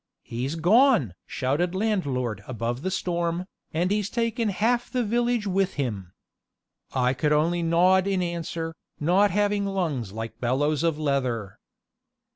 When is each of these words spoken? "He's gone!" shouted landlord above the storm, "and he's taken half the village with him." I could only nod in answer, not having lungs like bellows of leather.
"He's 0.23 0.55
gone!" 0.55 1.13
shouted 1.27 1.75
landlord 1.75 2.41
above 2.47 2.81
the 2.81 2.89
storm, 2.89 3.45
"and 3.71 3.91
he's 3.91 4.09
taken 4.09 4.49
half 4.49 4.89
the 4.89 5.03
village 5.03 5.45
with 5.45 5.75
him." 5.75 6.13
I 6.91 7.13
could 7.13 7.31
only 7.31 7.61
nod 7.61 8.07
in 8.07 8.23
answer, 8.23 8.73
not 8.99 9.29
having 9.29 9.67
lungs 9.67 10.11
like 10.11 10.39
bellows 10.39 10.81
of 10.81 10.97
leather. 10.97 11.59